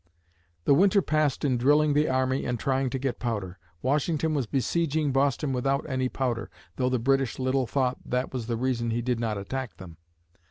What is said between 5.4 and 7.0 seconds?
without any powder, though the